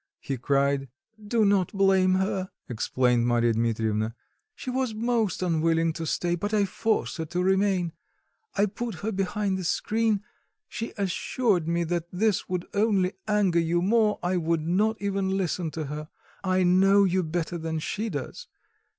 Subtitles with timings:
[0.19, 0.89] he cried.
[1.23, 4.15] "Do not blame her," explained Marya Dmitrievna;
[4.55, 7.93] "she was most unwilling to stay, but I forced her to remain.
[8.55, 10.23] I put her behind the screen.
[10.67, 15.69] She assured me that this would only anger you more; I would not even listen
[15.69, 16.09] to her;
[16.43, 18.47] I know you better than she does.